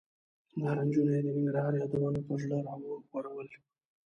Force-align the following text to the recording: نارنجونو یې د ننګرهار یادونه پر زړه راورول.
نارنجونو 0.61 1.11
یې 1.15 1.21
د 1.25 1.27
ننګرهار 1.35 1.73
یادونه 1.81 2.19
پر 2.27 2.37
زړه 2.43 2.57
راورول. 2.67 3.49